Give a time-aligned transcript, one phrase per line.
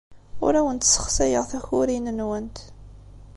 [0.45, 2.57] Ur awent-ssexsayeɣ takurin-nwent.